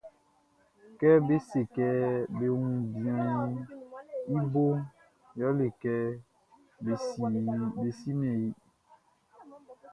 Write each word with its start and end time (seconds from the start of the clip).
Kɛ 0.99 1.09
be 1.27 1.35
se 1.49 1.59
kɛ 1.75 1.87
be 2.37 2.45
wun 2.59 2.75
bianʼn, 2.93 3.53
i 4.35 4.35
boʼn 4.51 4.77
yɛle 5.39 5.65
kɛ 5.81 5.95
be 7.81 7.93
simɛn 7.97 8.35
i. 8.47 8.47